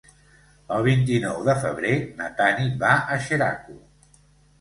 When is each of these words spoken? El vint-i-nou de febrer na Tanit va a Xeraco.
El 0.77 0.85
vint-i-nou 0.85 1.43
de 1.49 1.53
febrer 1.65 1.91
na 2.21 2.29
Tanit 2.39 2.79
va 2.85 2.95
a 3.17 3.19
Xeraco. 3.27 3.77